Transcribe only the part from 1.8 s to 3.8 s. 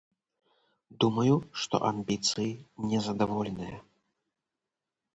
амбіцыі незадаволеныя.